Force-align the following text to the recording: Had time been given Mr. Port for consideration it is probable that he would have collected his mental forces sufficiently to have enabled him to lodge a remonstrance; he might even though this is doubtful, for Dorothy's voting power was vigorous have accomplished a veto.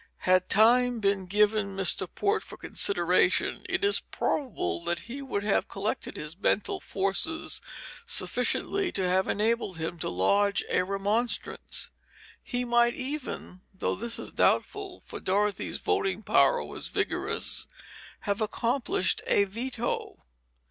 Had 0.25 0.49
time 0.49 0.99
been 0.99 1.27
given 1.27 1.75
Mr. 1.77 2.07
Port 2.15 2.41
for 2.43 2.57
consideration 2.57 3.63
it 3.69 3.83
is 3.83 3.99
probable 3.99 4.83
that 4.85 5.01
he 5.01 5.21
would 5.21 5.43
have 5.43 5.67
collected 5.67 6.17
his 6.17 6.41
mental 6.41 6.79
forces 6.79 7.61
sufficiently 8.07 8.91
to 8.93 9.07
have 9.07 9.27
enabled 9.27 9.77
him 9.77 9.99
to 9.99 10.09
lodge 10.09 10.63
a 10.71 10.81
remonstrance; 10.83 11.91
he 12.41 12.65
might 12.65 12.95
even 12.95 13.61
though 13.71 13.93
this 13.93 14.17
is 14.17 14.31
doubtful, 14.31 15.03
for 15.05 15.19
Dorothy's 15.19 15.77
voting 15.77 16.23
power 16.23 16.63
was 16.63 16.87
vigorous 16.87 17.67
have 18.21 18.41
accomplished 18.41 19.21
a 19.27 19.43
veto. 19.43 20.25